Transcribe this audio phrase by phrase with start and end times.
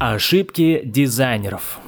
[0.00, 1.78] Ошибки дизайнеров.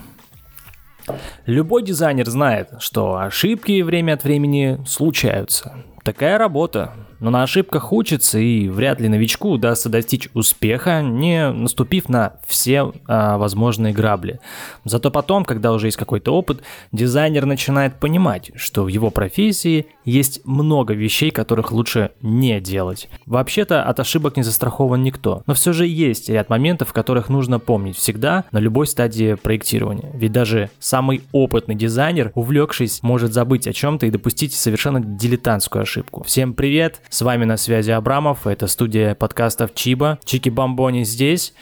[1.47, 5.85] Любой дизайнер знает, что ошибки время от времени случаются.
[6.05, 6.95] Такая работа.
[7.21, 12.93] Но на ошибках учится, и вряд ли новичку удастся достичь успеха, не наступив на все
[13.07, 14.41] а, возможные грабли.
[14.85, 16.63] Зато потом, когда уже есть какой-то опыт,
[16.93, 23.11] дизайнер начинает понимать, что в его профессии есть много вещей, которых лучше не делать.
[23.27, 27.97] Вообще-то от ошибок не застрахован никто, но все же есть ряд моментов, которых нужно помнить
[27.97, 30.11] всегда на любой стадии проектирования.
[30.15, 36.25] Ведь даже самый опытный дизайнер, увлекшись, может забыть о чем-то и допустить совершенно дилетантскую ошибку.
[36.25, 37.03] Всем привет!
[37.11, 40.21] С вами на связи Абрамов, это студия подкастов Чиба.
[40.25, 41.55] Чики Бомбони здесь.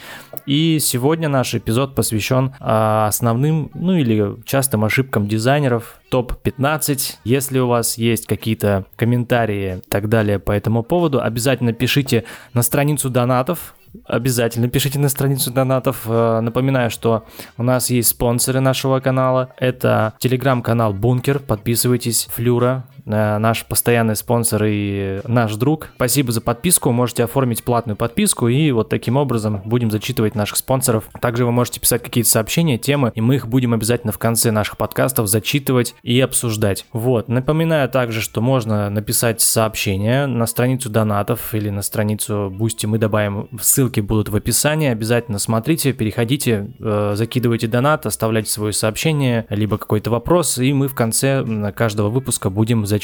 [0.45, 7.17] И сегодня наш эпизод посвящен а, основным, ну или частым ошибкам дизайнеров, топ-15.
[7.25, 12.61] Если у вас есть какие-то комментарии и так далее по этому поводу, обязательно пишите на
[12.61, 13.75] страницу донатов,
[14.05, 16.03] Обязательно пишите на страницу донатов.
[16.07, 17.25] Э, Напоминаю, что
[17.57, 19.55] у нас есть спонсоры нашего канала.
[19.59, 21.39] Это телеграм-канал Бункер.
[21.39, 22.29] Подписывайтесь.
[22.35, 25.89] Флюра, наш постоянный спонсор и наш друг.
[25.97, 26.93] Спасибо за подписку.
[26.93, 31.05] Можете оформить платную подписку и вот таким образом будем зачитывать наших спонсоров.
[31.21, 34.77] Также вы можете писать какие-то сообщения, темы, и мы их будем обязательно в конце наших
[34.77, 36.87] подкастов зачитывать и обсуждать.
[36.93, 37.29] Вот.
[37.29, 42.87] Напоминаю также, что можно написать сообщение на страницу донатов или на страницу Бусти.
[42.87, 44.91] Мы добавим ссылки будут в описании.
[44.91, 50.95] Обязательно смотрите, переходите, э, закидывайте донат, оставляйте свое сообщение, либо какой-то вопрос, и мы в
[50.95, 52.98] конце каждого выпуска будем зачитывать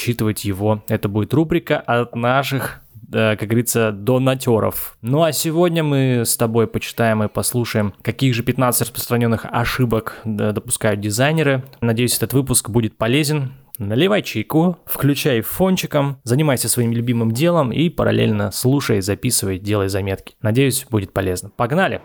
[0.45, 0.83] его.
[0.89, 4.97] Это будет рубрика от наших как говорится, донатеров.
[5.01, 11.01] Ну а сегодня мы с тобой почитаем и послушаем, каких же 15 распространенных ошибок допускают
[11.01, 11.63] дизайнеры.
[11.81, 13.53] Надеюсь, этот выпуск будет полезен.
[13.79, 20.35] Наливай чайку, включай фончиком, занимайся своим любимым делом и параллельно слушай, записывай, делай заметки.
[20.43, 21.51] Надеюсь, будет полезно.
[21.51, 22.01] Погнали!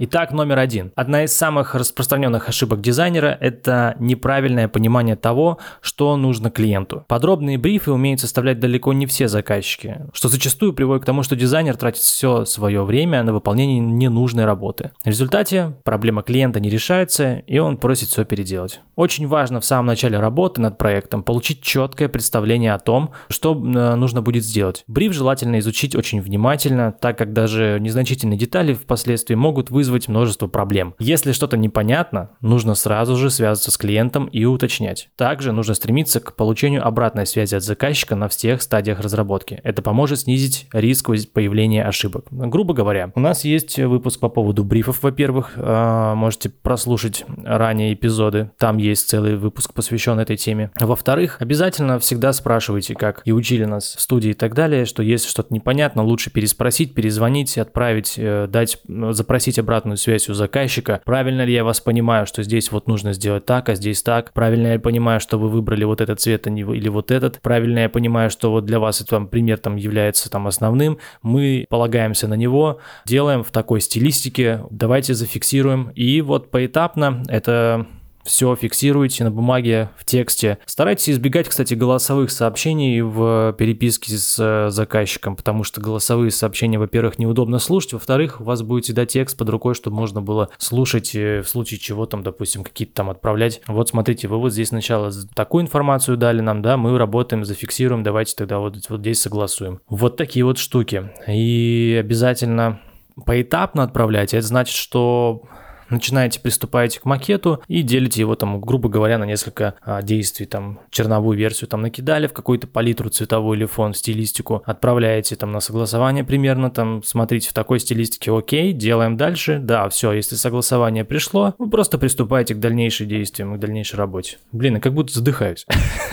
[0.00, 0.92] Итак, номер один.
[0.94, 7.04] Одна из самых распространенных ошибок дизайнера– это неправильное понимание того, что нужно клиенту.
[7.08, 11.76] Подробные брифы умеют составлять далеко не все заказчики, что зачастую приводит к тому, что дизайнер
[11.76, 14.92] тратит все свое время на выполнение ненужной работы.
[15.02, 18.80] В результате проблема клиента не решается, и он просит все переделать.
[18.94, 23.94] Очень важно в самом начале работы над проектом получить четкое представление о том, что э,
[23.96, 24.84] нужно будет сделать.
[24.86, 30.94] Бриф желательно изучить очень внимательно, так как даже незначительные детали впоследствии могут вызвать множество проблем.
[30.98, 35.08] Если что-то непонятно, нужно сразу же связываться с клиентом и уточнять.
[35.16, 39.60] Также нужно стремиться к получению обратной связи от заказчика на всех стадиях разработки.
[39.64, 42.26] Это поможет снизить риск появления ошибок.
[42.30, 48.50] Грубо говоря, у нас есть выпуск по поводу брифов, во-первых, э, можете прослушать ранее эпизоды,
[48.58, 50.70] там есть целый выпуск посвящен этой теме.
[50.78, 55.28] Во-вторых, обязательно всегда спрашивайте, как и учили нас в студии и так далее, что если
[55.28, 61.00] что-то непонятно, лучше переспросить, перезвонить, отправить, э, дать, запросить обратную связь у заказчика.
[61.04, 64.32] Правильно ли я вас понимаю, что здесь вот нужно сделать так, а здесь так?
[64.32, 67.40] Правильно я понимаю, что вы выбрали вот этот цвет а или вот этот?
[67.40, 70.98] Правильно я понимаю, что вот для вас этот там, пример там является там основным?
[71.22, 75.90] Мы полагаемся на него, делаем в такой стилистике, давайте зафиксируем.
[75.94, 77.86] И вот поэтапно это
[78.28, 80.58] все фиксируйте на бумаге, в тексте.
[80.66, 87.18] Старайтесь избегать, кстати, голосовых сообщений в переписке с э, заказчиком, потому что голосовые сообщения, во-первых,
[87.18, 91.40] неудобно слушать, во-вторых, у вас будет всегда текст под рукой, чтобы можно было слушать э,
[91.40, 93.62] в случае чего там, допустим, какие-то там отправлять.
[93.66, 98.34] Вот смотрите, вы вот здесь сначала такую информацию дали нам, да, мы работаем, зафиксируем, давайте
[98.36, 99.80] тогда вот, вот здесь согласуем.
[99.88, 101.10] Вот такие вот штуки.
[101.26, 102.80] И обязательно
[103.24, 104.36] поэтапно отправляйте.
[104.36, 105.42] Это значит, что
[105.90, 110.80] начинаете, приступаете к макету и делите его там, грубо говоря, на несколько а, действий, там,
[110.90, 116.24] черновую версию там накидали в какую-то палитру цветовую или фон, стилистику, отправляете там на согласование
[116.24, 121.68] примерно, там, смотрите в такой стилистике, окей, делаем дальше, да, все, если согласование пришло, вы
[121.70, 124.38] просто приступаете к дальнейшим действиям, к дальнейшей работе.
[124.52, 125.66] Блин, я как будто задыхаюсь.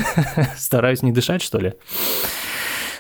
[0.58, 1.74] Стараюсь не дышать, что ли?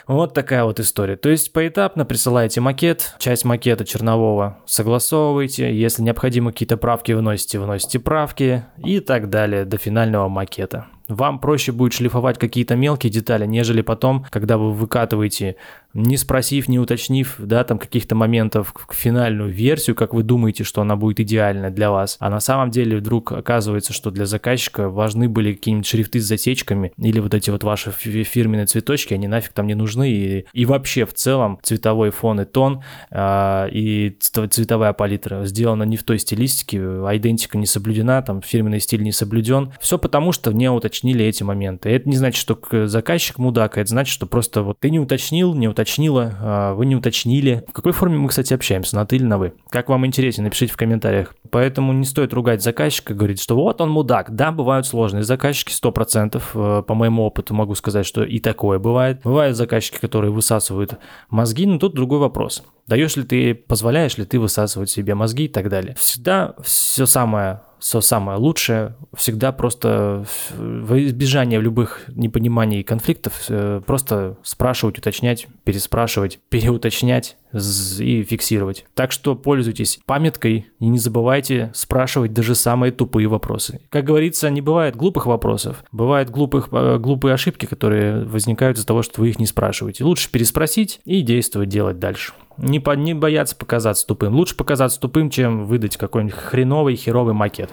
[0.07, 1.15] Вот такая вот история.
[1.15, 7.99] То есть поэтапно присылаете макет, часть макета чернового согласовываете, если необходимы какие-то правки вносите, вносите
[7.99, 10.87] правки и так далее до финального макета.
[11.07, 15.55] Вам проще будет шлифовать какие-то мелкие детали, нежели потом, когда вы выкатываете
[15.95, 20.81] не спросив, не уточнив, да, там каких-то моментов к финальную версию, как вы думаете, что
[20.81, 25.29] она будет идеальна для вас, а на самом деле вдруг оказывается, что для заказчика важны
[25.29, 29.67] были какие-нибудь шрифты с засечками или вот эти вот ваши фирменные цветочки, они нафиг там
[29.67, 35.45] не нужны, и, и вообще в целом цветовой фон и тон э, и цветовая палитра
[35.45, 40.33] сделана не в той стилистике, идентика не соблюдена, там фирменный стиль не соблюден, все потому,
[40.33, 41.89] что не уточнили эти моменты.
[41.89, 45.69] Это не значит, что заказчик мудак, это значит, что просто вот ты не уточнил, не
[45.85, 47.63] уточнила, э, вы не уточнили.
[47.67, 49.53] В какой форме мы, кстати, общаемся, на ты или на вы?
[49.69, 51.35] Как вам интереснее, напишите в комментариях.
[51.51, 54.35] Поэтому не стоит ругать заказчика, говорить, что вот он мудак.
[54.35, 56.41] Да, бывают сложные заказчики, 100%.
[56.55, 59.21] Э, по моему опыту могу сказать, что и такое бывает.
[59.23, 60.97] Бывают заказчики, которые высасывают
[61.29, 62.63] мозги, но тут другой вопрос.
[62.87, 65.95] Даешь ли ты, позволяешь ли ты высасывать себе мозги и так далее.
[65.99, 68.95] Всегда все самое все самое лучшее.
[69.15, 70.25] Всегда просто
[70.57, 78.85] в избежание любых непониманий и конфликтов э, просто спрашивать, уточнять, переспрашивать, переуточнять и фиксировать.
[78.95, 83.81] Так что пользуйтесь памяткой и не забывайте спрашивать даже самые тупые вопросы.
[83.89, 89.03] Как говорится, не бывает глупых вопросов, бывают глупых, э, глупые ошибки, которые возникают из-за того,
[89.03, 90.05] что вы их не спрашиваете.
[90.05, 92.33] Лучше переспросить и действовать, делать дальше.
[92.57, 94.33] Не, по, не бояться показаться тупым.
[94.33, 97.69] Лучше показаться тупым, чем выдать какой-нибудь хреновый, херовый макет.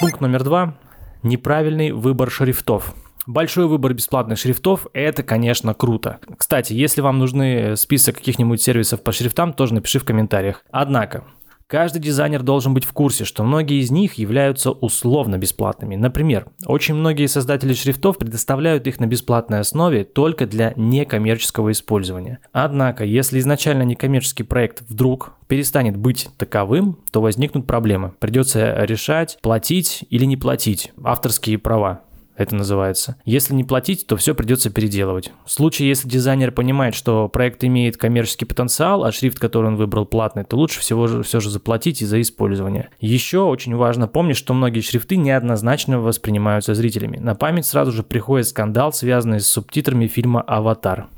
[0.00, 0.78] Пункт номер два.
[1.22, 2.94] Неправильный выбор шрифтов.
[3.26, 6.18] Большой выбор бесплатных шрифтов– это, конечно, круто.
[6.36, 10.62] Кстати, если вам нужны список каких-нибудь сервисов по шрифтам, тоже напиши в комментариях.
[10.70, 11.24] Однако,
[11.68, 15.96] Каждый дизайнер должен быть в курсе, что многие из них являются условно бесплатными.
[15.96, 22.38] Например, очень многие создатели шрифтов предоставляют их на бесплатной основе только для некоммерческого использования.
[22.52, 28.12] Однако, если изначально некоммерческий проект вдруг перестанет быть таковым, то возникнут проблемы.
[28.20, 32.02] Придется решать, платить или не платить авторские права
[32.36, 33.16] это называется.
[33.24, 35.32] Если не платить, то все придется переделывать.
[35.44, 40.06] В случае, если дизайнер понимает, что проект имеет коммерческий потенциал, а шрифт, который он выбрал,
[40.06, 42.90] платный, то лучше всего же, все же заплатить и за использование.
[43.00, 47.18] Еще очень важно помнить, что многие шрифты неоднозначно воспринимаются зрителями.
[47.18, 51.08] На память сразу же приходит скандал, связанный с субтитрами фильма «Аватар».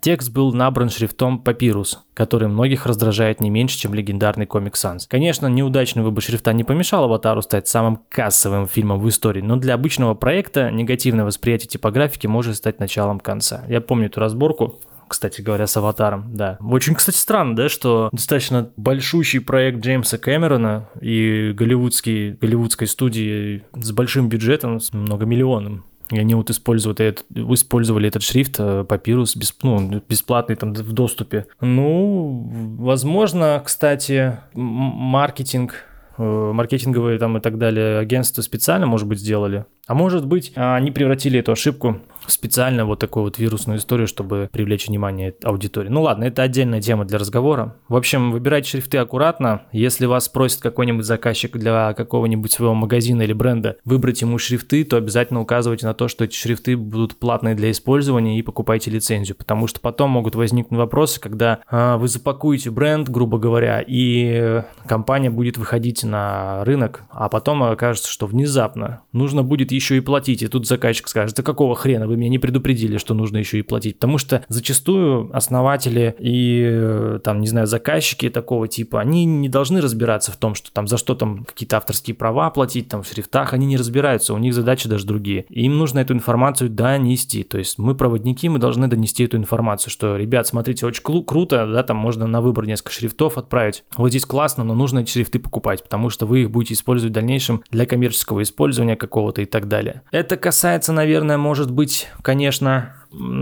[0.00, 5.00] Текст был набран шрифтом Papyrus, который многих раздражает не меньше, чем легендарный комик Sans.
[5.08, 9.74] Конечно, неудачный выбор шрифта не помешал «Аватару» стать самым кассовым фильмом в истории, но для
[9.74, 13.64] обычного проекта негативное восприятие типографики может стать началом конца.
[13.68, 16.58] Я помню эту разборку, кстати говоря, с «Аватаром», да.
[16.60, 23.90] Очень, кстати, странно, да, что достаточно большущий проект Джеймса Кэмерона и голливудский, голливудской студии с
[23.92, 29.62] большим бюджетом, с многомиллионным и они вот использовали этот, использовали этот шрифт Papyrus э, бесп,
[29.62, 31.46] ну, бесплатный там в доступе.
[31.60, 35.84] Ну, возможно, кстати, маркетинг
[36.16, 39.66] э, маркетинговые там и так далее агентства специально, может быть, сделали.
[39.88, 42.00] А может быть, они превратили эту ошибку
[42.30, 45.88] специально вот такую вот вирусную историю, чтобы привлечь внимание аудитории.
[45.88, 47.76] Ну ладно, это отдельная тема для разговора.
[47.88, 49.62] В общем, выбирайте шрифты аккуратно.
[49.72, 54.96] Если вас просит какой-нибудь заказчик для какого-нибудь своего магазина или бренда выбрать ему шрифты, то
[54.96, 59.66] обязательно указывайте на то, что эти шрифты будут платные для использования и покупайте лицензию, потому
[59.66, 65.56] что потом могут возникнуть вопросы, когда а, вы запакуете бренд, грубо говоря, и компания будет
[65.56, 70.66] выходить на рынок, а потом окажется, что внезапно нужно будет еще и платить, и тут
[70.66, 73.96] заказчик скажет, да какого хрена вы меня не предупредили, что нужно еще и платить.
[73.96, 79.80] Потому что зачастую основатели и, э, там, не знаю, заказчики такого типа, они не должны
[79.80, 83.52] разбираться в том, что там за что там какие-то авторские права платить, там в шрифтах,
[83.52, 85.46] они не разбираются, у них задачи даже другие.
[85.48, 87.44] Им нужно эту информацию донести.
[87.44, 91.66] То есть мы проводники, мы должны донести эту информацию, что, ребят, смотрите, очень кру- круто,
[91.66, 93.84] да, там можно на выбор несколько шрифтов отправить.
[93.96, 97.14] Вот здесь классно, но нужно эти шрифты покупать, потому что вы их будете использовать в
[97.14, 100.02] дальнейшем для коммерческого использования какого-то и так далее.
[100.10, 102.94] Это касается, наверное, может быть, конечно,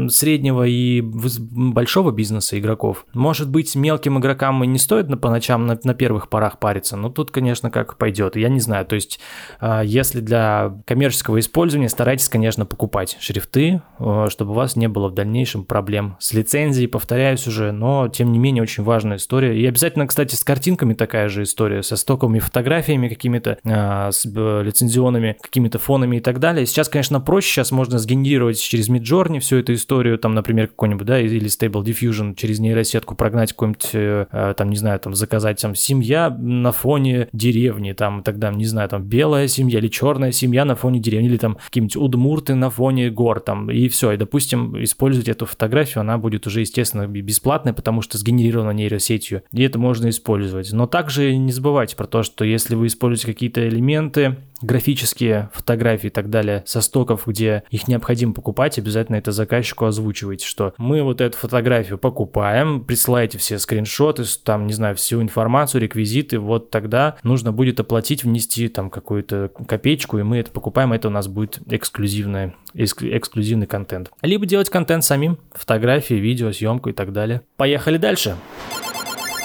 [0.09, 3.07] среднего и большого бизнеса игроков.
[3.15, 6.97] Может быть, мелким игрокам и не стоит на, по ночам на, на первых порах париться,
[6.97, 8.37] но тут, конечно, как пойдет.
[8.37, 9.19] Я не знаю, то есть,
[9.61, 15.09] а, если для коммерческого использования, старайтесь, конечно, покупать шрифты, а, чтобы у вас не было
[15.09, 19.59] в дальнейшем проблем с лицензией, повторяюсь уже, но, тем не менее, очень важная история.
[19.61, 25.37] И обязательно, кстати, с картинками такая же история, со стоковыми фотографиями какими-то, а, с лицензионными
[25.41, 26.67] какими-то фонами и так далее.
[26.67, 31.21] Сейчас, конечно, проще, сейчас можно сгенерировать через Midjourney все эту историю, там, например, какой-нибудь, да,
[31.21, 35.75] или Stable Diffusion через нейросетку прогнать какой-нибудь, э, э, там, не знаю, там, заказать там
[35.75, 40.75] семья на фоне деревни, там, тогда, не знаю, там, белая семья или черная семья на
[40.75, 45.29] фоне деревни, или там какие-нибудь удмурты на фоне гор, там, и все, и, допустим, использовать
[45.29, 50.73] эту фотографию, она будет уже, естественно, бесплатной, потому что сгенерирована нейросетью, и это можно использовать.
[50.73, 56.11] Но также не забывайте про то, что если вы используете какие-то элементы, графические фотографии и
[56.11, 61.21] так далее со стоков, где их необходимо покупать, обязательно это заказчику озвучиваете, что мы вот
[61.21, 67.53] эту фотографию покупаем, присылаете все скриншоты, там, не знаю, всю информацию, реквизиты, вот тогда нужно
[67.53, 72.55] будет оплатить, внести там какую-то копеечку, и мы это покупаем, это у нас будет эксклюзивный,
[72.75, 74.11] эксклюзивный контент.
[74.23, 77.43] Либо делать контент самим, фотографии, видео, съемку и так далее.
[77.57, 78.37] Поехали дальше.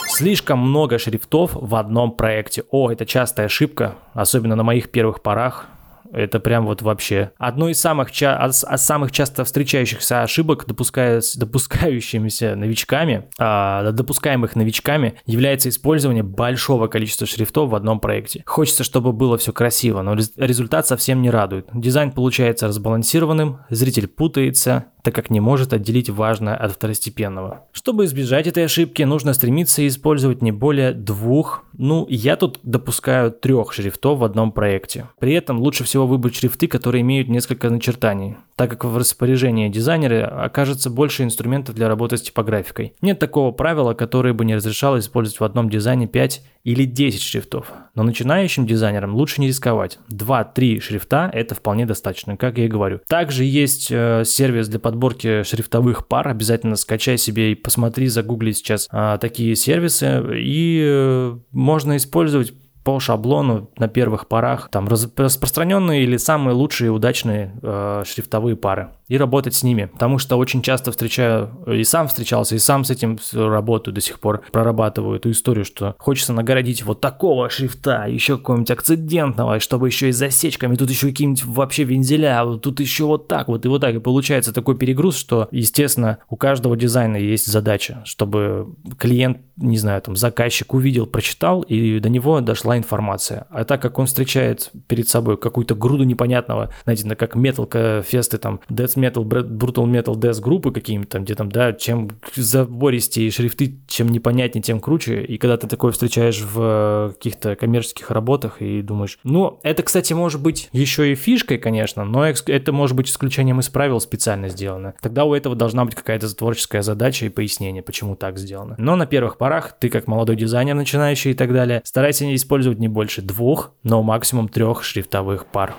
[0.07, 2.63] Слишком много шрифтов в одном проекте.
[2.69, 5.67] О, это частая ошибка, особенно на моих первых порах.
[6.11, 7.31] Это прям вот вообще.
[7.37, 15.69] Одно из самых, ча- из самых часто встречающихся ошибок, допускающимися новичками, а, допускаемых новичками, является
[15.69, 18.43] использование большого количества шрифтов в одном проекте.
[18.45, 21.67] Хочется, чтобы было все красиво, но результат совсем не радует.
[21.73, 27.65] Дизайн получается разбалансированным, зритель путается, так как не может отделить важное от второстепенного.
[27.71, 33.73] Чтобы избежать этой ошибки, нужно стремиться использовать не более двух, ну, я тут допускаю трех
[33.73, 35.07] шрифтов в одном проекте.
[35.19, 40.43] При этом лучше всего выбрать шрифты, которые имеют несколько начертаний, так как в распоряжении дизайнера
[40.43, 42.93] окажется больше инструментов для работы с типографикой.
[43.01, 47.71] Нет такого правила, которое бы не разрешало использовать в одном дизайне 5 или 10 шрифтов.
[47.95, 49.99] Но начинающим дизайнерам лучше не рисковать.
[50.11, 52.99] 2-3 шрифта– это вполне достаточно, как я и говорю.
[53.07, 56.27] Также есть э, сервис для подборки шрифтовых пар.
[56.27, 60.23] Обязательно скачай себе и посмотри, загугли сейчас э, такие сервисы.
[60.35, 62.53] И э, можно использовать
[62.83, 69.17] по шаблону на первых порах там распространенные или самые лучшие удачные э, шрифтовые пары и
[69.17, 73.19] работать с ними, потому что очень часто встречаю, и сам встречался, и сам с этим
[73.33, 78.71] работаю до сих пор, прорабатываю эту историю, что хочется нагородить вот такого шрифта, еще какого-нибудь
[78.71, 83.65] акцидентного, чтобы еще и засечками, тут еще какие-нибудь вообще вензеля, тут еще вот так вот,
[83.65, 88.75] и вот так, и получается такой перегруз, что, естественно, у каждого дизайна есть задача, чтобы
[88.97, 93.47] клиент, не знаю, там, заказчик увидел, прочитал, и до него дошла информация.
[93.49, 98.59] А так как он встречает перед собой какую-то груду непонятного, знаете, как металка фесты, там,
[98.69, 104.09] Death Metal, Brutal Metal Death группы какие-то там, где там, да, чем забористее шрифты, чем
[104.09, 105.23] непонятнее, тем круче.
[105.23, 110.41] И когда ты такое встречаешь в каких-то коммерческих работах и думаешь, ну, это, кстати, может
[110.41, 114.93] быть еще и фишкой, конечно, но это может быть исключением из правил специально сделано.
[115.01, 118.75] Тогда у этого должна быть какая-то творческая задача и пояснение, почему так сделано.
[118.77, 122.60] Но на первых порах ты, как молодой дизайнер начинающий и так далее, старайся не использовать
[122.69, 125.75] не больше двух, но максимум трех шрифтовых пар.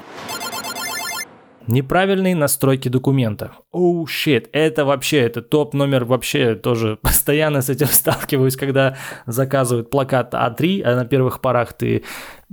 [1.68, 3.52] Неправильные настройки документа.
[3.70, 8.96] Оу, oh, shit, это вообще, это топ номер вообще тоже постоянно с этим сталкиваюсь, когда
[9.26, 12.02] заказывают плакат А3, а на первых порах ты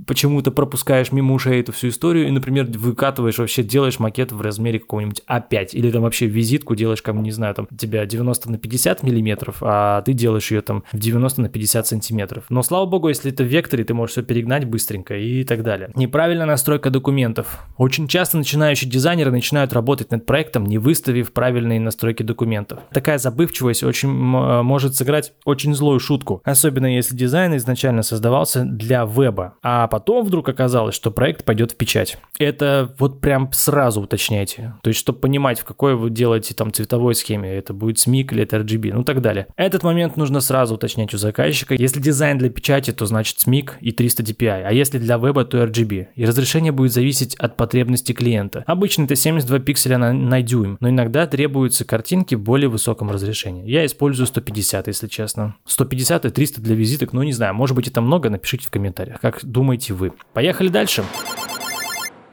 [0.06, 4.78] почему-то пропускаешь мимо ушей эту всю историю и, например, выкатываешь вообще, делаешь макет в размере
[4.78, 9.02] какого-нибудь А5 или там вообще визитку делаешь, как, не знаю, там тебя 90 на 50
[9.02, 12.44] миллиметров, а ты делаешь ее там в 90 на 50 сантиметров.
[12.48, 15.90] Но, слава богу, если это в векторе, ты можешь все перегнать быстренько и так далее.
[15.94, 17.66] Неправильная настройка документов.
[17.76, 22.80] Очень часто начинающие дизайнеры начинают работать над проектом, не выставив правильные настройки документов.
[22.92, 29.54] Такая забывчивость очень может сыграть очень злую шутку, особенно если дизайн изначально создавался для веба,
[29.62, 32.18] а потом вдруг оказалось, что проект пойдет в печать.
[32.38, 34.74] Это вот прям сразу уточняйте.
[34.82, 38.42] То есть, чтобы понимать, в какой вы делаете там цветовой схеме, это будет SMIC или
[38.44, 39.46] это RGB, ну так далее.
[39.56, 41.74] Этот момент нужно сразу уточнять у заказчика.
[41.74, 45.62] Если дизайн для печати, то значит SMIC и 300 DPI, а если для веба, то
[45.62, 46.08] RGB.
[46.14, 48.64] И разрешение будет зависеть от потребностей клиента.
[48.66, 53.68] Обычно это 72 пикселя на, на дюйм, но иногда требуются картинки в более высоком разрешении.
[53.68, 55.56] Я использую 150, если честно.
[55.66, 59.20] 150 и 300 для визиток, ну не знаю, может быть это много, напишите в комментариях,
[59.20, 60.12] как думаете думаете вы.
[60.32, 61.04] Поехали дальше.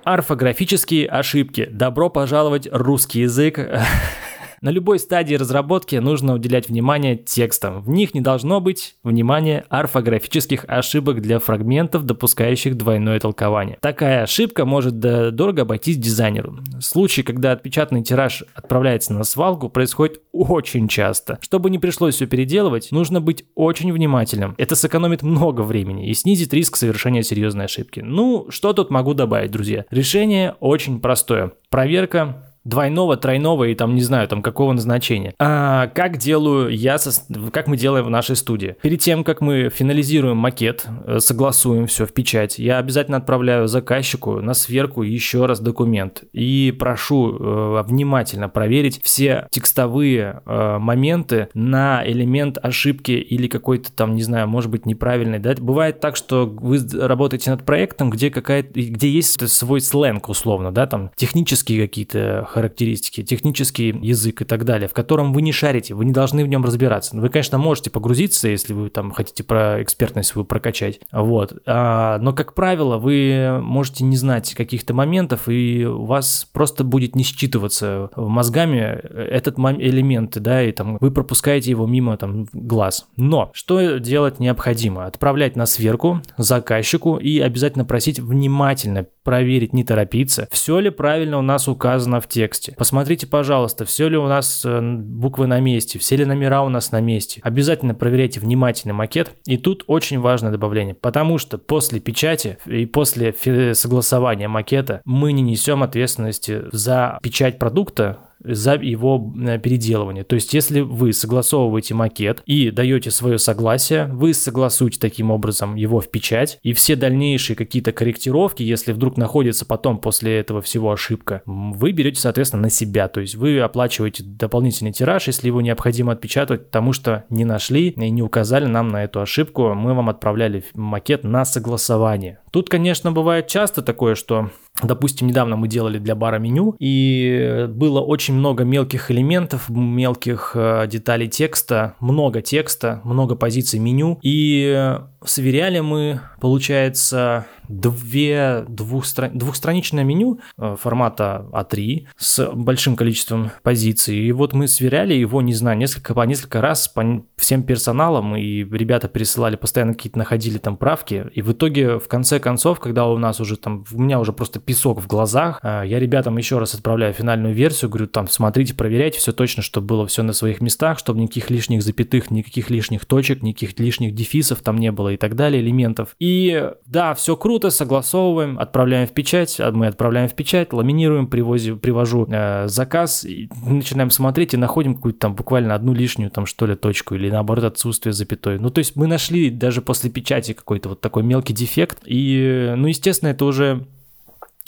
[0.04, 1.66] Орфографические ошибки.
[1.66, 3.60] Добро пожаловать русский язык.
[4.62, 7.82] На любой стадии разработки нужно уделять внимание текстам.
[7.82, 13.78] В них не должно быть внимания орфографических ошибок для фрагментов, допускающих двойное толкование.
[13.82, 16.58] Такая ошибка может дорого обойтись дизайнеру.
[16.80, 21.38] Случаи, когда отпечатанный тираж отправляется на свалку, происходит очень часто.
[21.42, 24.56] Чтобы не пришлось все переделывать, нужно быть очень внимательным.
[24.58, 28.00] Это сэкономит много времени и снизит риск совершения серьезной ошибки.
[28.00, 29.86] Ну, что тут могу добавить, друзья?
[29.92, 31.52] Решение очень простое.
[31.70, 35.34] Проверка двойного, тройного и там, не знаю, там какого назначения.
[35.40, 37.12] А как делаю я, со,
[37.52, 38.76] как мы делаем в нашей студии?
[38.82, 44.42] Перед тем, как мы финализируем макет, э, согласуем все в печать, я обязательно отправляю заказчику
[44.42, 52.04] на сверку еще раз документ и прошу э, внимательно проверить все текстовые э, моменты на
[52.06, 55.40] элемент ошибки или какой-то там, не знаю, может быть неправильный.
[55.40, 55.56] Да?
[55.58, 60.88] Бывает так, что вы работаете над проектом, где какая где есть свой сленг условно, да,
[60.88, 66.06] там технические какие-то характеристики, технический язык и так далее, в котором вы не шарите, вы
[66.06, 67.16] не должны в нем разбираться.
[67.16, 71.54] Вы, конечно, можете погрузиться, если вы там хотите про экспертность свою прокачать, вот.
[71.68, 77.16] А, но, как правило, вы можете не знать каких-то моментов, и у вас просто будет
[77.16, 83.08] не считываться мозгами этот элемент, да, и там вы пропускаете его мимо там глаз.
[83.18, 85.06] Но что делать необходимо?
[85.06, 91.42] Отправлять на сверку заказчику и обязательно просить внимательно проверить, не торопиться, все ли правильно у
[91.42, 92.74] нас указано в тексте.
[92.78, 96.94] Посмотрите, пожалуйста, все ли у нас э, буквы на месте, все ли номера у нас
[96.94, 97.42] на месте.
[97.44, 99.34] Обязательно проверяйте внимательно макет.
[99.46, 103.34] И тут очень важное добавление, потому что после печати и после
[103.74, 110.24] согласования макета мы не несем ответственности за печать продукта, за его э, переделывание.
[110.24, 116.00] То есть, если вы согласовываете макет и даете свое согласие, вы согласуете таким образом его
[116.00, 121.42] в печать, и все дальнейшие какие-то корректировки, если вдруг находится потом после этого всего ошибка,
[121.46, 123.08] вы берете, соответственно, на себя.
[123.08, 128.10] То есть, вы оплачиваете дополнительный тираж, если его необходимо отпечатать, потому что не нашли и
[128.10, 132.40] не указали нам на эту ошибку, мы вам отправляли макет на согласование.
[132.52, 134.50] Тут, конечно, бывает часто такое, что
[134.84, 140.88] Допустим, недавно мы делали для бара меню, и было очень много мелких элементов, мелких э,
[140.88, 149.30] деталей текста, много текста, много позиций меню, и сверяли мы, получается, две, двухстра...
[149.34, 154.18] двухстраничное меню э, формата А3 с большим количеством позиций.
[154.18, 158.64] И вот мы сверяли его, не знаю, несколько, по несколько раз по всем персоналам, и
[158.64, 161.26] ребята пересылали, постоянно какие-то находили там правки.
[161.34, 164.60] И в итоге, в конце концов, когда у нас уже там, у меня уже просто
[164.60, 169.20] песок в глазах, э, я ребятам еще раз отправляю финальную версию, говорю, там, смотрите, проверяйте
[169.20, 173.42] все точно, чтобы было все на своих местах, чтобы никаких лишних запятых, никаких лишних точек,
[173.42, 176.16] никаких лишних дефисов там не было и так далее, элементов.
[176.20, 181.80] И да, все круто, согласовываем, отправляем в печать, а мы отправляем в печать, ламинируем, привозим,
[181.80, 186.66] привожу э, заказ, и начинаем смотреть и находим какую-то там буквально одну лишнюю там что
[186.66, 188.60] ли точку или наоборот отсутствие запятой.
[188.60, 192.88] Ну то есть мы нашли даже после печати какой-то вот такой мелкий дефект, и ну
[192.88, 193.88] естественно это уже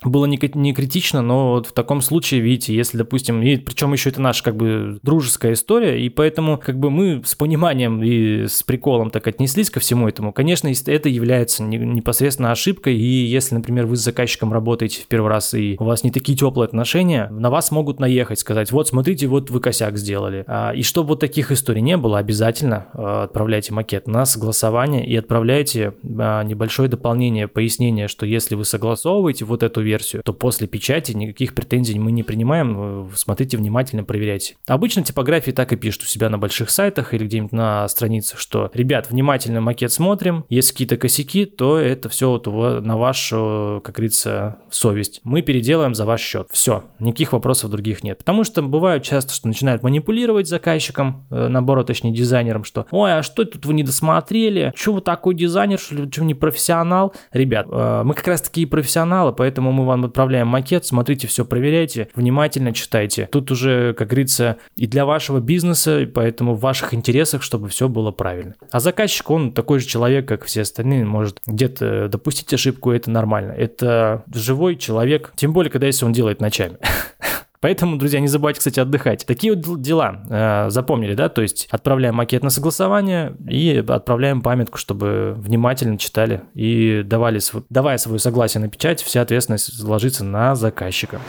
[0.04, 4.22] было не, критично, но вот в таком случае, видите, если, допустим, и причем еще это
[4.22, 9.10] наша как бы дружеская история, и поэтому как бы мы с пониманием и с приколом
[9.10, 10.32] так отнеслись ко всему этому.
[10.32, 15.54] Конечно, это является непосредственно ошибкой, и если, например, вы с заказчиком работаете в первый раз,
[15.54, 19.50] и у вас не такие теплые отношения, на вас могут наехать, сказать, вот смотрите, вот
[19.50, 20.46] вы косяк сделали.
[20.48, 25.16] А, и чтобы вот таких историй не было, обязательно а, отправляйте макет на согласование и
[25.18, 31.12] отправляйте а, небольшое дополнение, пояснение, что если вы согласовываете вот эту версию, то после печати
[31.12, 32.76] никаких претензий мы не принимаем.
[32.78, 34.56] Э, смотрите внимательно, проверяйте.
[34.68, 38.70] Обычно типографии так и пишут у себя на больших сайтах или где-нибудь на страницах, что,
[38.74, 44.60] ребят, внимательно макет смотрим, есть какие-то косяки, то это все вот на вашу, как говорится,
[44.70, 45.22] совесть.
[45.24, 46.48] Мы переделаем за ваш счет.
[46.52, 48.20] Все, никаких вопросов других нет.
[48.20, 53.24] Потому что бывает часто, что начинают манипулировать заказчиком, э, наоборот, точнее дизайнером, что, ой, а
[53.24, 54.74] что тут вы не досмотрели?
[54.76, 57.14] Что вы такой дизайнер, что ли, что не профессионал?
[57.32, 62.10] Ребят, э, мы как раз такие профессионалы, поэтому мы вам отправляем макет, смотрите, все проверяйте,
[62.16, 63.28] внимательно читайте.
[63.32, 67.88] Тут уже, как говорится, и для вашего бизнеса, и поэтому в ваших интересах, чтобы все
[67.88, 68.56] было правильно.
[68.72, 73.52] А заказчик, он такой же человек, как все остальные, может где-то допустить ошибку, это нормально.
[73.52, 76.78] Это живой человек, тем более, когда если он делает ночами.
[77.62, 79.26] Поэтому, друзья, не забывайте, кстати, отдыхать.
[79.26, 81.28] Такие вот дела э, запомнили, да?
[81.28, 87.98] То есть отправляем макет на согласование и отправляем памятку, чтобы внимательно читали и давали, давая
[87.98, 91.20] свое согласие на печать, вся ответственность ложится на заказчика.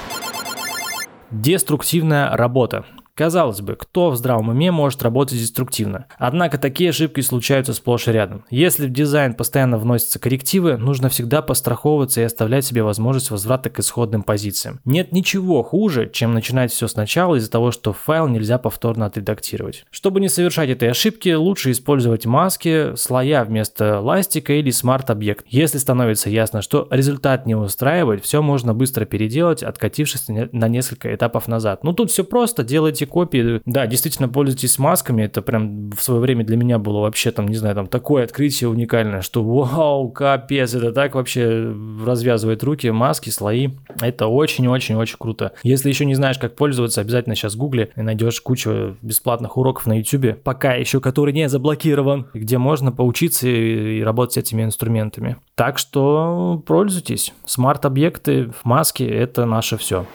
[1.32, 2.84] Деструктивная работа.
[3.20, 6.06] Казалось бы, кто в здравом уме может работать деструктивно?
[6.16, 8.46] Однако такие ошибки случаются сплошь и рядом.
[8.48, 13.78] Если в дизайн постоянно вносятся коррективы, нужно всегда постраховываться и оставлять себе возможность возврата к
[13.78, 14.80] исходным позициям.
[14.86, 19.84] Нет ничего хуже, чем начинать все сначала из-за того, что файл нельзя повторно отредактировать.
[19.90, 25.44] Чтобы не совершать этой ошибки, лучше использовать маски, слоя вместо ластика или смарт-объект.
[25.46, 31.48] Если становится ясно, что результат не устраивает, все можно быстро переделать, откатившись на несколько этапов
[31.48, 31.84] назад.
[31.84, 33.60] Ну тут все просто, делайте копии.
[33.66, 35.22] Да, действительно, пользуйтесь масками.
[35.22, 38.70] Это прям в свое время для меня было вообще там, не знаю, там такое открытие
[38.70, 43.70] уникальное, что вау, капец, это так вообще развязывает руки, маски, слои.
[44.00, 45.52] Это очень-очень-очень круто.
[45.62, 49.98] Если еще не знаешь, как пользоваться, обязательно сейчас гугли и найдешь кучу бесплатных уроков на
[49.98, 55.36] YouTube, пока еще который не заблокирован, где можно поучиться и работать с этими инструментами.
[55.54, 57.34] Так что пользуйтесь.
[57.44, 60.06] Смарт-объекты, маски– это наше все.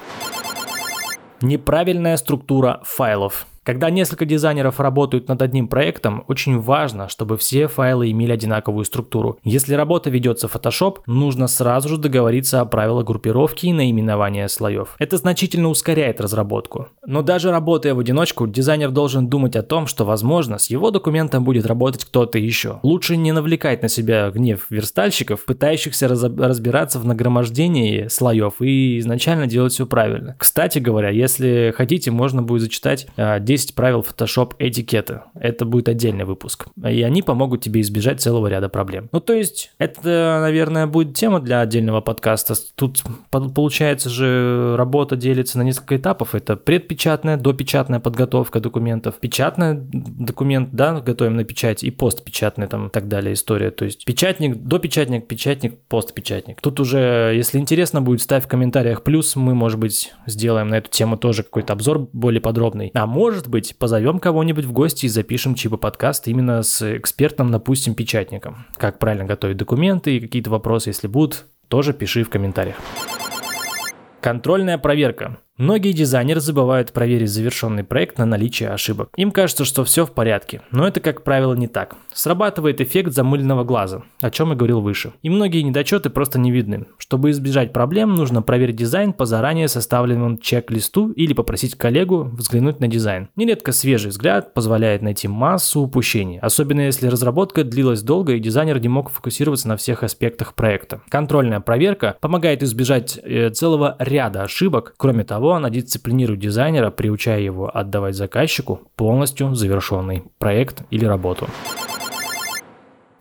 [1.46, 3.46] Неправильная структура файлов.
[3.66, 9.40] Когда несколько дизайнеров работают над одним проектом, очень важно, чтобы все файлы имели одинаковую структуру.
[9.44, 14.96] Если работа ведется в Photoshop, нужно сразу же договориться о правилах группировки и наименования слоев.
[15.00, 16.90] Это значительно ускоряет разработку.
[17.08, 21.44] Но даже работая в одиночку, дизайнер должен думать о том, что, возможно, с его документом
[21.44, 22.80] будет работать кто-то еще.
[22.84, 29.74] Лучше не навлекать на себя гнев верстальщиков, пытающихся разбираться в нагромождении слоев и изначально делать
[29.74, 30.36] все правильно.
[30.38, 33.08] Кстати говоря, если хотите, можно будет зачитать
[33.56, 35.26] 10 а, правил Photoshop этикета.
[35.36, 36.68] Это будет отдельный выпуск.
[36.84, 39.10] И они помогут тебе избежать целого ряда проблем.
[39.12, 42.56] Ну, то есть, это, наверное, будет тема для отдельного подкаста.
[42.76, 46.36] Тут получается же работа делится на несколько этапов.
[46.36, 52.90] Это предпечатная, допечатная подготовка документов, печатный документ, да, готовим на печать, и постпечатная там и
[52.90, 53.72] так далее история.
[53.72, 56.62] То есть печатник, допечатник, печатник, постпечатник.
[56.62, 60.90] Тут уже, если интересно будет, ставь в комментариях плюс, мы, может быть, сделаем на эту
[60.90, 62.92] тему тоже какой-то обзор более подробный.
[62.94, 67.96] А может быть, позовем кого-нибудь в гости и запишем чипа подкаст именно с экспертом, допустим,
[67.96, 68.66] печатником.
[68.78, 72.76] Как правильно готовить документы и какие-то вопросы, если будут, тоже пиши в комментариях.
[74.22, 75.38] Контрольная проверка.
[75.58, 79.08] Многие дизайнеры забывают проверить завершенный проект на наличие ошибок.
[79.16, 81.96] Им кажется, что все в порядке, но это, как правило, не так.
[82.12, 85.14] Срабатывает эффект замыленного глаза, о чем я говорил выше.
[85.22, 86.88] И многие недочеты просто не видны.
[86.98, 92.90] Чтобы избежать проблем, нужно проверить дизайн по заранее составленному чек-листу или попросить коллегу взглянуть на
[92.90, 93.30] дизайн.
[93.38, 98.90] Нередко свежий взгляд позволяет найти массу упущений, особенно если разработка длилась долго и дизайнер не
[98.90, 101.02] мог фокусироваться на всех аспектах проекта.
[101.08, 107.40] Контрольная проверка помогает избежать э, целого ряда ошибок, кроме того, того, она дисциплинирует дизайнера, приучая
[107.40, 111.48] его отдавать заказчику полностью завершенный проект или работу.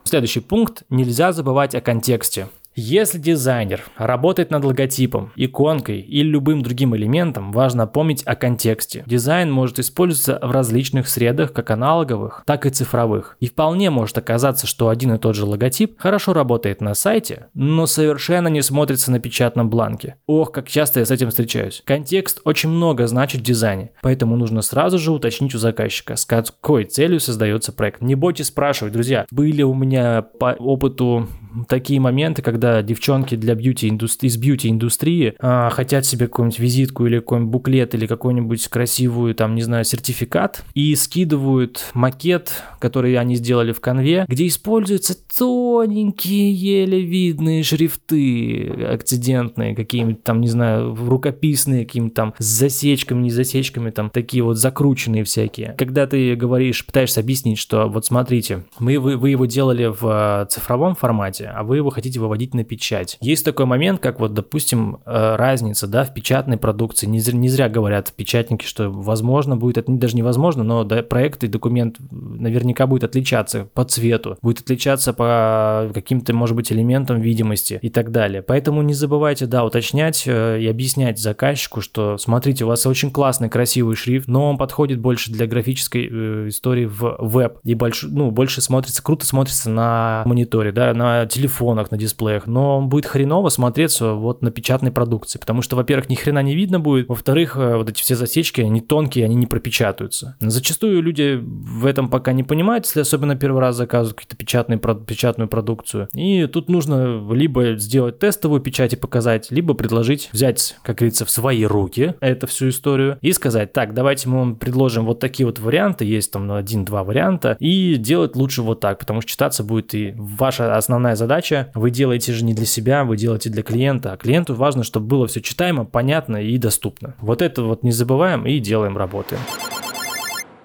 [0.05, 2.49] Следующий пункт– нельзя забывать о контексте.
[2.77, 9.05] Если дизайнер работает над логотипом, иконкой или любым другим элементом, важно помнить о контексте.
[9.07, 13.37] Дизайн может использоваться в различных средах, как аналоговых, так и цифровых.
[13.39, 17.87] И вполне может оказаться, что один и тот же логотип хорошо работает на сайте, но
[17.87, 20.17] совершенно не смотрится на печатном бланке.
[20.27, 21.81] Ох, как часто я с этим встречаюсь.
[21.85, 26.87] Контекст очень много значит в дизайне, поэтому нужно сразу же уточнить у заказчика, с какой
[26.87, 28.03] целью создается проект.
[28.03, 31.29] Не бойтесь спрашивать, друзья, были у меня по опыту
[31.69, 37.53] такие моменты, когда девчонки для бьюти из бьюти-индустрии а, хотят себе какую-нибудь визитку или какой-нибудь
[37.53, 42.51] буклет или какую-нибудь красивую, там, не знаю, сертификат и скидывают макет,
[42.81, 50.49] который они сделали в конве, где используются тоненькие, еле видные шрифты акцидентные, какие-нибудь там, не
[50.49, 55.75] знаю, рукописные, какими-то там с засечками, не засечками, там такие вот закрученные всякие.
[55.79, 60.47] Когда ты говоришь, пытаешься объяснить, что вот смотрите, мы, вы, вы его делали в а,
[60.47, 63.19] цифровом формате, а вы его хотите выводить на печать.
[63.21, 67.07] Есть такой момент, как вот, допустим, э, разница, да, в печатной продукции.
[67.07, 71.49] Не зря, не зря говорят печатники, что возможно будет, это даже невозможно, но проект и
[71.49, 77.91] документ наверняка будет отличаться по цвету, будет отличаться по каким-то, может быть, элементам видимости и
[77.91, 78.43] так далее.
[78.43, 83.49] Поэтому не забывайте, да, уточнять э, и объяснять заказчику, что смотрите, у вас очень классный,
[83.49, 88.31] красивый шрифт, но он подходит больше для графической э, истории в веб и больше, ну,
[88.31, 93.49] больше смотрится, круто смотрится на мониторе, да, на телефонах, на дисплеях, но он будет хреново
[93.49, 97.77] смотреться вот на печатной продукции, потому что, во-первых, ни хрена не видно будет, во-вторых, э,
[97.77, 100.37] вот эти все засечки, они тонкие, они не пропечатаются.
[100.41, 105.49] Зачастую люди в этом пока не понимают, если особенно первый раз заказывают какие-то печатные, печатную
[105.49, 106.09] продукцию.
[106.15, 111.31] И тут нужно либо сделать тестовую печать и показать, либо предложить взять, как говорится, в
[111.31, 115.59] свои руки эту всю историю и сказать, так, давайте мы вам предложим вот такие вот
[115.59, 120.15] варианты, есть там один-два варианта, и делать лучше вот так, потому что читаться будет и
[120.17, 121.71] ваша основная задача.
[121.75, 124.13] Вы делаете же не для себя, вы делаете для клиента.
[124.13, 127.15] А клиенту важно, чтобы было все читаемо, понятно и доступно.
[127.21, 129.41] Вот это вот не забываем и делаем, работаем.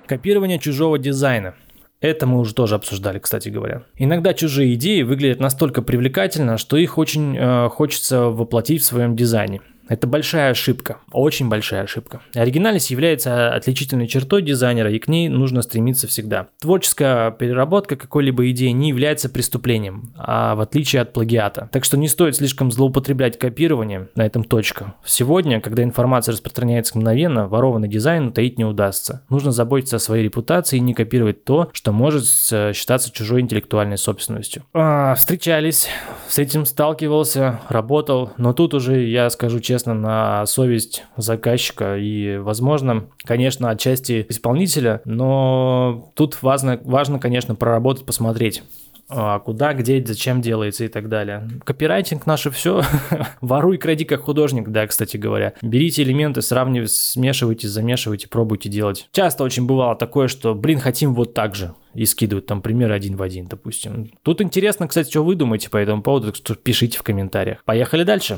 [0.05, 1.53] Копирование чужого дизайна.
[2.01, 3.83] Это мы уже тоже обсуждали, кстати говоря.
[3.97, 9.59] Иногда чужие идеи выглядят настолько привлекательно, что их очень э, хочется воплотить в своем дизайне.
[9.89, 12.21] Это большая ошибка, очень большая ошибка.
[12.35, 16.47] Оригинальность является отличительной чертой дизайнера, и к ней нужно стремиться всегда.
[16.61, 21.69] Творческая переработка какой-либо идеи не является преступлением, а в отличие от плагиата.
[21.71, 24.93] Так что не стоит слишком злоупотреблять копированием, на этом точка.
[25.03, 29.23] Сегодня, когда информация распространяется мгновенно, ворованный дизайн таить не удастся.
[29.29, 34.63] Нужно заботиться о своей репутации и не копировать то, что может считаться чужой интеллектуальной собственностью.
[34.73, 35.87] А, встречались,
[36.27, 42.37] с этим сталкивался, работал, но тут уже, я скажу честно, честно, на совесть заказчика и,
[42.37, 48.61] возможно, конечно, отчасти исполнителя, но тут важно, важно конечно, проработать, посмотреть
[49.09, 51.47] а, куда, где, зачем делается и так далее.
[51.63, 52.83] Копирайтинг наше все.
[53.41, 55.53] Воруй, кради как художник, да, кстати говоря.
[55.61, 59.07] Берите элементы, сравнивайте, смешивайте, замешивайте, пробуйте делать.
[59.11, 63.15] Часто очень бывало такое, что, блин, хотим вот так же и скидывают там пример один
[63.15, 64.11] в один, допустим.
[64.23, 67.63] Тут интересно, кстати, что вы думаете по этому поводу, так что пишите в комментариях.
[67.63, 68.37] Поехали дальше.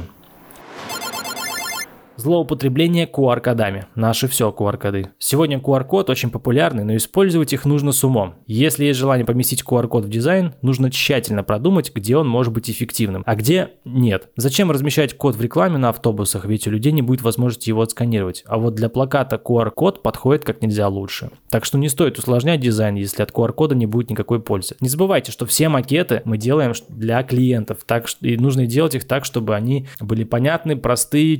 [2.17, 3.86] Злоупотребление QR-кодами.
[3.95, 5.10] Наши все QR-коды.
[5.17, 8.36] Сегодня QR-код очень популярный, но использовать их нужно с умом.
[8.47, 13.24] Если есть желание поместить QR-код в дизайн, нужно тщательно продумать, где он может быть эффективным,
[13.26, 14.30] а где нет.
[14.36, 18.43] Зачем размещать код в рекламе на автобусах, ведь у людей не будет возможности его отсканировать.
[18.45, 21.32] А вот для плаката QR-код подходит как нельзя лучше.
[21.50, 24.76] Так что не стоит усложнять дизайн, если от QR-кода не будет никакой пользы.
[24.82, 29.08] Не забывайте, что все макеты мы делаем для клиентов, так что и нужно делать их
[29.08, 31.38] так, чтобы они были понятны, простые,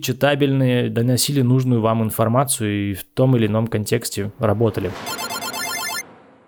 [0.62, 4.92] читабельные, доносили нужную вам информацию и в том или ином контексте работали.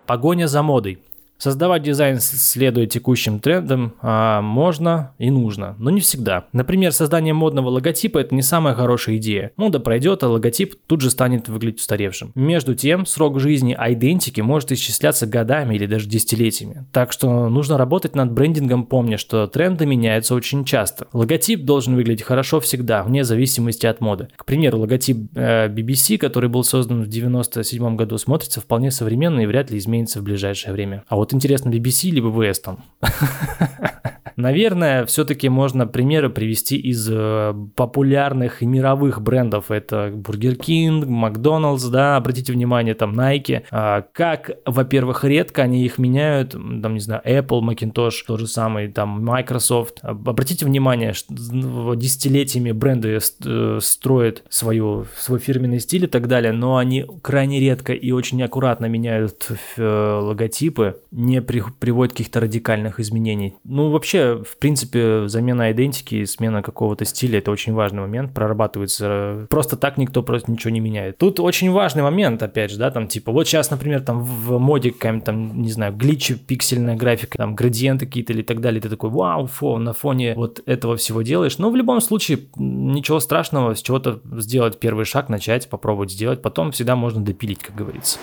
[0.06, 0.98] Погоня за модой.
[1.38, 6.46] Создавать дизайн, следуя текущим трендам, а, можно и нужно, но не всегда.
[6.52, 9.52] Например, создание модного логотипа– это не самая хорошая идея.
[9.56, 12.32] Мода пройдет, а логотип тут же станет выглядеть устаревшим.
[12.34, 16.86] Между тем, срок жизни идентики может исчисляться годами или даже десятилетиями.
[16.92, 21.08] Так что нужно работать над брендингом, помня, что тренды меняются очень часто.
[21.12, 24.28] Логотип должен выглядеть хорошо всегда, вне зависимости от моды.
[24.36, 29.46] К примеру, логотип э, BBC, который был создан в 1997 году, смотрится вполне современно и
[29.46, 31.04] вряд ли изменится в ближайшее время.
[31.08, 32.78] А вот интересно, BBC либо Weston?
[34.36, 39.70] Наверное, все-таки можно примеры привести из э, популярных и мировых брендов.
[39.70, 43.62] Это Burger King, Макдоналдс, да, обратите внимание, там Nike.
[43.70, 48.88] А, как, во-первых, редко они их меняют, там, не знаю, Apple, Macintosh, то же самое,
[48.88, 50.00] там, Microsoft.
[50.02, 56.76] Обратите внимание, что десятилетиями бренды э, строят свою, свой фирменный стиль и так далее, но
[56.76, 63.00] они крайне редко и очень аккуратно меняют э, логотипы, не при, приводят к каких-то радикальных
[63.00, 63.54] изменений.
[63.64, 69.46] Ну, вообще, в принципе, замена идентики, смена какого-то стиля– это очень важный момент, прорабатывается.
[69.50, 71.18] Просто так никто просто ничего не меняет.
[71.18, 74.90] Тут очень важный момент, опять же, да, там, типа, вот сейчас, например, там в моде
[74.90, 79.10] какая-нибудь там, не знаю, гличи, пиксельная графика, там, градиенты какие-то или так далее, ты такой,
[79.10, 81.58] вау, фо, на фоне вот этого всего делаешь.
[81.58, 86.72] Но в любом случае, ничего страшного, с чего-то сделать первый шаг, начать, попробовать сделать, потом
[86.72, 88.18] всегда можно допилить, как говорится.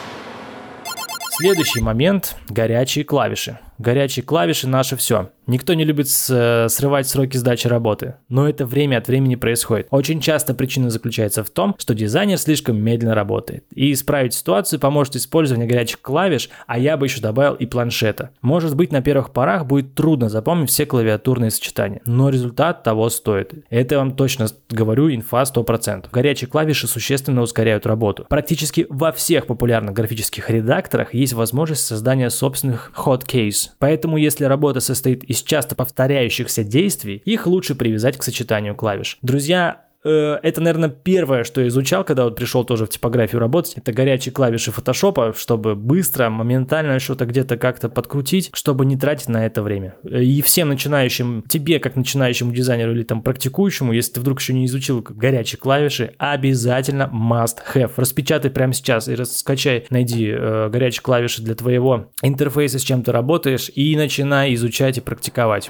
[1.34, 3.58] Следующий момент– горячие клавиши.
[3.82, 5.32] Горячие клавиши– наше все.
[5.48, 9.88] Никто не любит э, срывать сроки сдачи работы, но это время от времени происходит.
[9.90, 13.66] Очень часто причина заключается в том, что дизайнер слишком медленно работает.
[13.74, 18.30] И исправить ситуацию поможет использование горячих клавиш, а я бы еще добавил и планшета.
[18.42, 23.66] Может быть, на первых порах будет трудно запомнить все клавиатурные сочетания, но результат того стоит.
[23.72, 26.06] Это я вам точно говорю, инфа 100%.
[26.12, 28.28] Горячие клавиши существенно ускоряют работу.
[28.30, 35.24] Практически во всех популярных графических редакторах есть возможность создания собственных hotkeys, Поэтому, если работа состоит
[35.24, 39.18] из часто повторяющихся действий, их лучше привязать к сочетанию клавиш.
[39.22, 43.74] Друзья, Э, это, наверное, первое, что я изучал, когда вот пришел тоже в типографию работать.
[43.76, 49.46] Это горячие клавиши фотошопа, чтобы быстро, моментально что-то где-то как-то подкрутить, чтобы не тратить на
[49.46, 49.96] это время.
[50.04, 54.66] И всем начинающим, тебе как начинающему дизайнеру или там практикующему, если ты вдруг еще не
[54.66, 57.92] изучил горячие клавиши, обязательно must have.
[57.98, 63.12] Распечатай прямо сейчас и скачай, найди э, горячие клавиши для твоего интерфейса, с чем ты
[63.12, 65.70] работаешь, и начинай изучать и практиковать.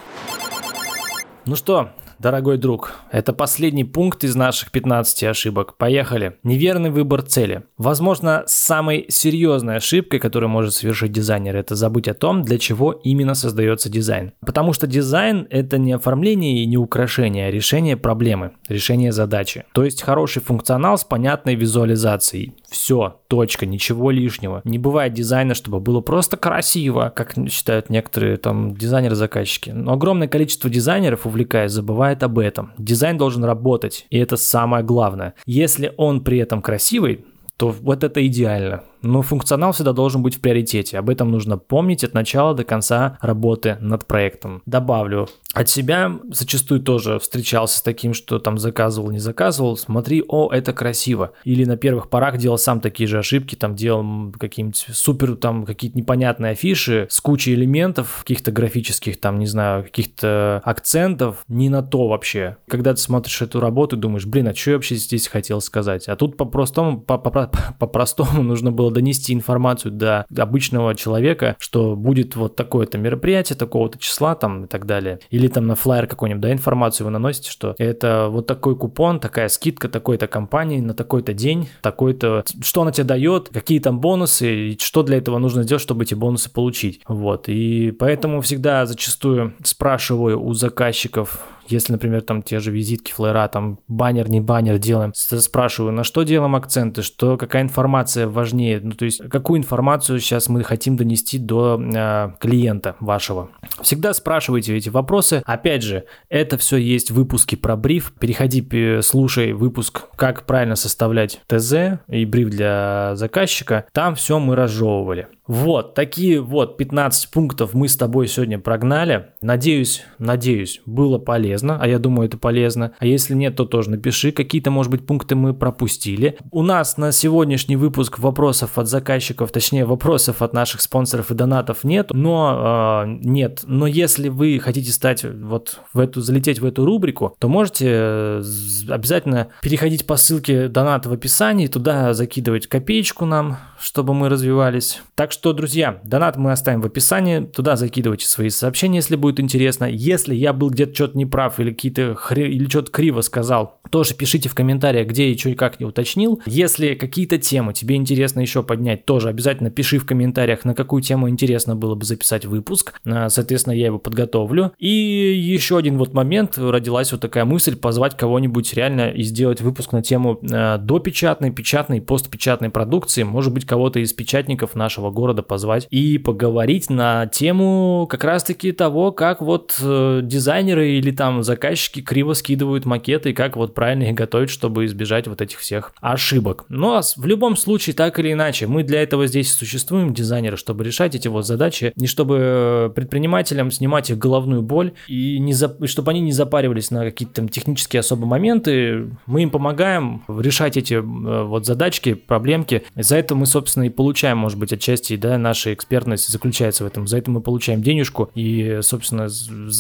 [1.46, 1.90] Ну что,
[2.22, 5.76] Дорогой друг, это последний пункт из наших 15 ошибок.
[5.78, 6.38] Поехали.
[6.44, 7.64] Неверный выбор цели.
[7.80, 13.34] Возможно, самой серьезной ошибкой, которую может совершить дизайнер, это забыть о том, для чего именно
[13.34, 14.34] создается дизайн.
[14.46, 19.66] Потому что дизайн– это не оформление и не украшение, а решение проблемы, решение задачи.
[19.74, 22.54] То есть хороший функционал с понятной визуализацией.
[22.72, 24.62] Все, точка, ничего лишнего.
[24.64, 29.72] Не бывает дизайна, чтобы было просто красиво, как считают некоторые там дизайнеры-заказчики.
[29.72, 32.72] Но огромное количество дизайнеров, увлекаясь, забывает об этом.
[32.78, 35.34] Дизайн должен работать, и это самое главное.
[35.46, 37.26] Если он при этом красивый,
[37.58, 38.84] то вот это идеально.
[39.02, 40.98] Но функционал всегда должен быть в приоритете.
[40.98, 44.62] Об этом нужно помнить от начала до конца работы над проектом.
[44.66, 50.50] Добавлю, от себя зачастую тоже встречался с таким, что там заказывал, не заказывал, смотри, о,
[50.52, 51.34] это красиво.
[51.44, 55.98] Или на первых порах делал сам такие же ошибки, там делал какие-нибудь супер, там какие-то
[55.98, 62.08] непонятные афиши с кучей элементов, каких-то графических, там, не знаю, каких-то акцентов, не на то
[62.08, 62.58] вообще.
[62.68, 66.08] Когда ты смотришь эту работу, думаешь, блин, а что я вообще здесь хотел сказать?
[66.08, 72.56] А тут по-простому, по-простому нужно было дело донести информацию до обычного человека, что будет вот
[72.56, 75.20] такое-то мероприятие, такого-то числа там и так далее.
[75.30, 79.48] Или там на флайер какой-нибудь, да, информацию вы наносите, что это вот такой купон, такая
[79.48, 84.78] скидка такой-то компании на такой-то день, такой-то, что она тебе дает, какие там бонусы, и
[84.80, 87.02] что для этого нужно сделать, чтобы эти бонусы получить.
[87.08, 91.40] Вот, и поэтому всегда зачастую спрашиваю у заказчиков,
[91.72, 96.24] если, например, там те же визитки, флера, там баннер, не баннер делаем, спрашиваю, на что
[96.24, 101.38] делаем акценты, что, какая информация важнее, ну, то есть, какую информацию сейчас мы хотим донести
[101.38, 103.50] до э, клиента вашего.
[103.82, 105.42] Всегда спрашивайте эти вопросы.
[105.46, 108.14] Опять же, это все есть в выпуске про бриф.
[108.20, 113.86] Переходи, слушай выпуск, как правильно составлять ТЗ и бриф для заказчика.
[113.92, 115.28] Там все мы разжевывали.
[115.52, 119.32] Вот, такие вот 15 пунктов мы с тобой сегодня прогнали.
[119.42, 122.94] Надеюсь, надеюсь, было полезно, а я думаю, это полезно.
[123.00, 126.38] А если нет, то тоже напиши, какие-то, может быть, пункты мы пропустили.
[126.52, 131.84] У нас на сегодняшний выпуск вопросов от заказчиков, точнее, вопросов от наших спонсоров и донатов
[131.84, 133.64] нет, но э, нет.
[133.66, 138.44] Но если вы хотите стать вот в эту, залететь в эту рубрику, то можете э,
[138.88, 145.02] обязательно переходить по ссылке доната в описании, туда закидывать копеечку нам, чтобы мы развивались.
[145.16, 149.86] Так что, друзья, донат мы оставим в описании, туда закидывайте свои сообщения, если будет интересно.
[149.86, 152.44] Если я был где-то что-то неправ или какие-то хри...
[152.44, 156.42] или что-то криво сказал, тоже пишите в комментариях, где и что и как не уточнил.
[156.46, 161.28] Если какие-то темы тебе интересно еще поднять, тоже обязательно пиши в комментариях, на какую тему
[161.28, 162.94] интересно было бы записать выпуск.
[163.06, 164.74] А, соответственно, я его подготовлю.
[164.78, 169.92] И еще один вот момент, родилась вот такая мысль позвать кого-нибудь реально и сделать выпуск
[169.92, 173.24] на тему э, допечатной, печатной, постпечатной продукции.
[173.24, 179.12] Может быть, кого-то из печатников нашего города позвать и поговорить на тему как раз-таки того,
[179.12, 184.16] как вот э, дизайнеры или там заказчики криво скидывают макеты и как вот правильно их
[184.16, 186.66] готовить, чтобы избежать вот этих всех ошибок.
[186.70, 190.58] Но ну, а в любом случае, так или иначе, мы для этого здесь существуем, дизайнеры,
[190.58, 195.54] чтобы решать эти вот задачи, не чтобы э, предпринимателям снимать их головную боль и не
[195.54, 195.76] за...
[195.88, 199.10] чтобы они не запаривались на какие-то там технические особые моменты.
[199.26, 202.84] Мы им помогаем решать эти э, вот задачки, проблемки.
[202.96, 207.08] За это мы, собственно, и получаем, может быть, отчасти, да, наша экспертность заключается в этом.
[207.08, 209.28] За это мы получаем денежку, и, собственно,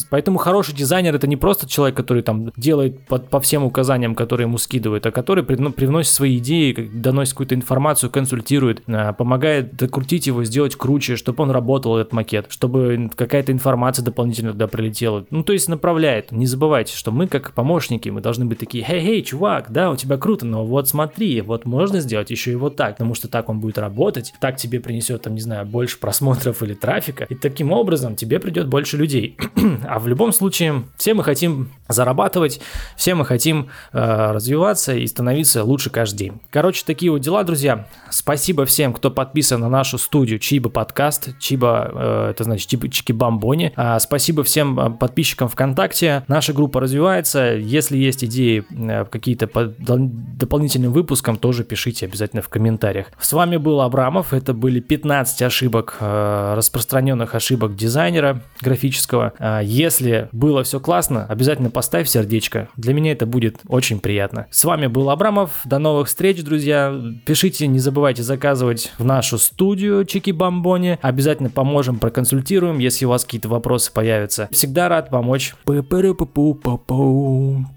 [0.09, 4.45] поэтому хороший дизайнер это не просто человек, который там делает по, по всем указаниям, которые
[4.45, 10.27] ему скидывают, а который ну, привносит свои идеи, доносит какую-то информацию, консультирует, а, помогает докрутить
[10.27, 15.25] его, сделать круче, чтобы он работал, этот макет, чтобы какая-то информация дополнительно туда прилетела.
[15.29, 16.31] Ну, то есть направляет.
[16.31, 20.17] Не забывайте, что мы как помощники, мы должны быть такие, хей-хей, чувак, да, у тебя
[20.17, 23.59] круто, но вот смотри, вот можно сделать еще и вот так, потому что так он
[23.59, 28.15] будет работать, так тебе принесет, там, не знаю, больше просмотров или трафика, и таким образом
[28.15, 29.37] тебе придет больше людей.
[29.87, 32.61] а в любом случае, все мы хотим зарабатывать,
[32.95, 36.41] все мы хотим э, развиваться и становиться лучше каждый день.
[36.49, 37.87] Короче, такие вот дела, друзья.
[38.09, 43.11] Спасибо всем, кто подписан на нашу студию Чиба подкаст, Чиба, э, это значит Чиба Чики
[43.11, 43.73] Бамбони.
[43.75, 46.23] А, спасибо всем э, подписчикам ВКонтакте.
[46.27, 47.55] Наша группа развивается.
[47.55, 53.07] Если есть идеи э, какие-то по дополнительным выпускам, тоже пишите обязательно в комментариях.
[53.19, 54.33] С вами был Абрамов.
[54.33, 59.33] Это были 15 ошибок, э, распространенных ошибок дизайнера графического.
[59.37, 62.69] Э, если было все классно, обязательно поставь сердечко.
[62.77, 64.47] Для меня это будет очень приятно.
[64.51, 65.51] С вами был Абрамов.
[65.65, 66.95] До новых встреч, друзья.
[67.25, 70.97] Пишите, не забывайте заказывать в нашу студию Чики Бомбони.
[71.01, 74.47] Обязательно поможем, проконсультируем, если у вас какие-то вопросы появятся.
[74.51, 75.53] Всегда рад помочь.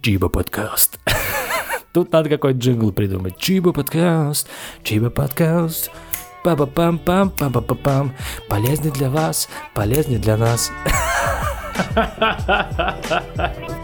[0.03, 1.01] Чиба подкаст.
[1.93, 3.39] Тут надо какой-то джингл придумать.
[3.39, 4.49] Чиба подкаст,
[4.83, 5.91] Чиба подкаст.
[6.45, 8.13] Па-па-пам-пам, па-па-па-пам.
[8.49, 10.71] Полезный для вас, полезный для нас.
[11.75, 13.84] A rich man's world.